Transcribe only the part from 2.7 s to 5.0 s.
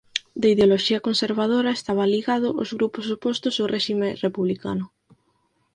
grupos opostos ao réxime republicano.